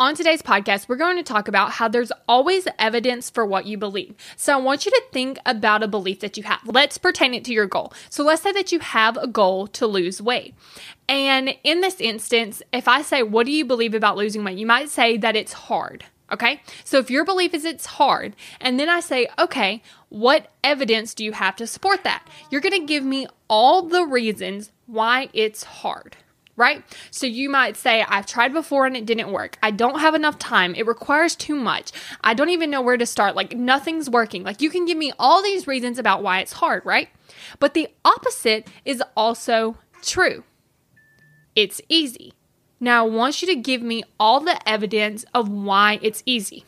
[0.00, 3.76] On today's podcast, we're going to talk about how there's always evidence for what you
[3.76, 4.14] believe.
[4.36, 6.60] So I want you to think about a belief that you have.
[6.64, 7.92] Let's pertain it to your goal.
[8.08, 10.54] So let's say that you have a goal to lose weight.
[11.08, 14.56] And in this instance, if I say, What do you believe about losing weight?
[14.56, 16.04] you might say that it's hard.
[16.30, 16.62] Okay.
[16.84, 21.24] So if your belief is it's hard, and then I say, Okay, what evidence do
[21.24, 22.24] you have to support that?
[22.52, 26.18] You're going to give me all the reasons why it's hard
[26.58, 26.82] right?
[27.12, 29.56] So you might say, I've tried before and it didn't work.
[29.62, 30.74] I don't have enough time.
[30.74, 31.92] It requires too much.
[32.22, 33.36] I don't even know where to start.
[33.36, 34.42] Like nothing's working.
[34.42, 37.08] Like you can give me all these reasons about why it's hard, right?
[37.60, 40.42] But the opposite is also true.
[41.54, 42.34] It's easy.
[42.80, 46.64] Now I want you to give me all the evidence of why it's easy.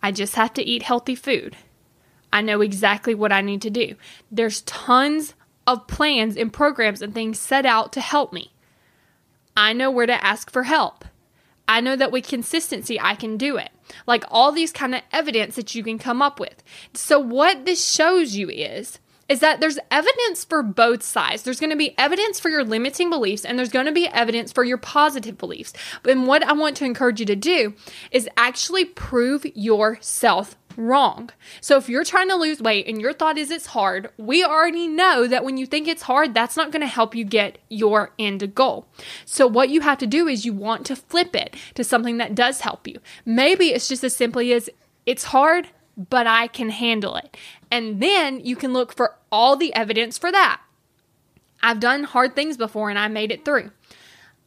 [0.00, 1.56] I just have to eat healthy food.
[2.32, 3.96] I know exactly what I need to do.
[4.30, 5.34] There's tons
[5.66, 8.52] of plans and programs and things set out to help me.
[9.56, 11.04] I know where to ask for help.
[11.66, 13.70] I know that with consistency, I can do it.
[14.06, 16.62] Like all these kind of evidence that you can come up with.
[16.92, 18.98] So, what this shows you is
[19.28, 21.42] is that there's evidence for both sides.
[21.42, 24.52] There's going to be evidence for your limiting beliefs and there's going to be evidence
[24.52, 25.72] for your positive beliefs.
[26.04, 27.74] And what I want to encourage you to do
[28.10, 31.30] is actually prove yourself wrong.
[31.60, 34.88] So if you're trying to lose weight and your thought is it's hard, we already
[34.88, 38.12] know that when you think it's hard, that's not going to help you get your
[38.18, 38.86] end goal.
[39.24, 42.34] So what you have to do is you want to flip it to something that
[42.34, 42.98] does help you.
[43.24, 44.70] Maybe it's just as simply as
[45.06, 47.36] it's hard, but I can handle it.
[47.70, 50.60] And then you can look for all the evidence for that.
[51.62, 53.70] I've done hard things before and I made it through.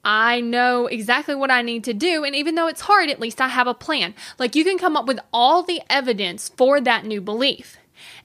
[0.08, 2.24] I know exactly what I need to do.
[2.24, 4.16] And even though it's hard, at least I have a plan.
[4.40, 7.78] Like you can come up with all the evidence for that new belief.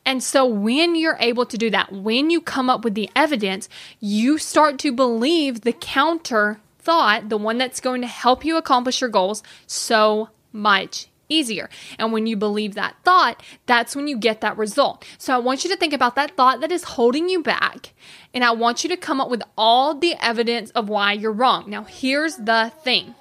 [0.07, 3.69] And so when you're able to do that, when you come up with the evidence,
[3.99, 9.01] you start to believe the counter thought, the one that's going to help you accomplish
[9.01, 11.69] your goals so much easier.
[11.99, 15.05] And when you believe that thought, that's when you get that result.
[15.19, 17.95] So I want you to think about that thought that is holding you back.
[18.35, 21.69] And I want you to come up with all the evidence of why you're wrong.
[21.69, 23.15] Now, here's the thing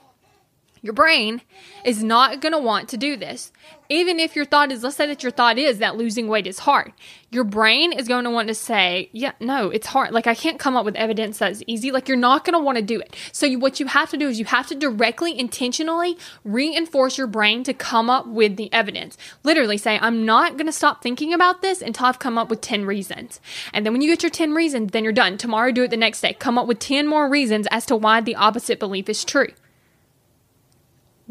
[0.84, 1.42] your brain
[1.86, 3.52] is not going to want to do this.
[3.88, 6.60] Even if your thought is, let's say that your thought is that losing weight is
[6.60, 6.92] hard.
[7.30, 10.12] Your brain is going to want to say, yeah, no, it's hard.
[10.12, 11.92] Like, I can't come up with evidence that's easy.
[11.92, 13.16] Like, you're not going to want to do it.
[13.32, 17.28] So, you, what you have to do is you have to directly, intentionally reinforce your
[17.28, 19.18] brain to come up with the evidence.
[19.44, 22.62] Literally say, I'm not going to stop thinking about this until I've come up with
[22.62, 23.40] 10 reasons.
[23.72, 25.38] And then when you get your 10 reasons, then you're done.
[25.38, 26.34] Tomorrow, do it the next day.
[26.34, 29.50] Come up with 10 more reasons as to why the opposite belief is true.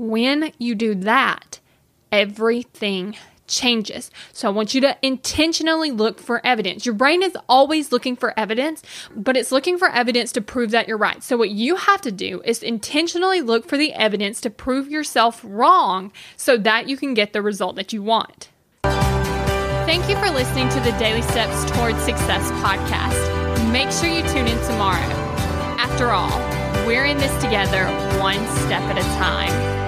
[0.00, 1.60] When you do that,
[2.10, 3.16] everything
[3.46, 4.10] changes.
[4.32, 6.86] So I want you to intentionally look for evidence.
[6.86, 8.82] Your brain is always looking for evidence,
[9.14, 11.22] but it's looking for evidence to prove that you're right.
[11.22, 15.42] So what you have to do is intentionally look for the evidence to prove yourself
[15.44, 18.48] wrong so that you can get the result that you want.
[18.82, 23.70] Thank you for listening to the Daily Steps Towards Success podcast.
[23.70, 25.12] Make sure you tune in tomorrow.
[25.78, 26.38] After all,
[26.86, 27.84] we're in this together
[28.18, 29.79] one step at a time.